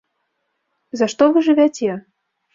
За 1.03 1.09
што 1.13 1.29
вы 1.37 1.45
жывяце? 1.51 1.91